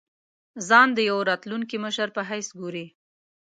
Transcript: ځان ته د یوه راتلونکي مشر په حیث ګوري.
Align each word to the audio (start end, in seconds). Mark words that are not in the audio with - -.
ځان 0.67 0.89
ته 0.91 0.93
د 0.95 0.99
یوه 1.09 1.23
راتلونکي 1.29 1.77
مشر 1.85 2.07
په 2.15 2.21
حیث 2.29 2.47
ګوري. 2.59 2.85